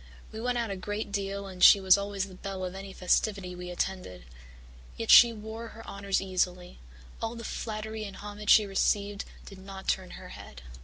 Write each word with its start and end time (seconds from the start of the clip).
We 0.31 0.41
went 0.41 0.57
out 0.57 0.71
a 0.71 0.75
great 0.75 1.11
deal 1.11 1.45
and 1.45 1.63
she 1.63 1.79
was 1.79 1.95
always 1.95 2.25
the 2.25 2.33
belle 2.33 2.65
of 2.65 2.73
any 2.73 2.91
festivity 2.91 3.53
we 3.53 3.69
attended. 3.69 4.25
Yet 4.97 5.11
she 5.11 5.31
wore 5.31 5.67
her 5.67 5.85
honours 5.85 6.19
easily; 6.19 6.79
all 7.21 7.35
the 7.35 7.43
flattery 7.43 8.03
and 8.05 8.15
homage 8.17 8.49
she 8.49 8.65
received 8.65 9.25
did 9.45 9.59
not 9.59 9.87
turn 9.87 10.13
her 10.17 10.29
head. 10.29 10.63